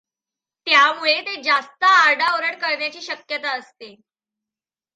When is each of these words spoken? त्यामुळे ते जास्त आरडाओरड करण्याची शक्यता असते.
त्यामुळे 0.67 1.19
ते 1.21 1.35
जास्त 1.41 1.83
आरडाओरड 1.83 2.55
करण्याची 2.55 3.01
शक्यता 3.01 3.51
असते. 3.51 3.95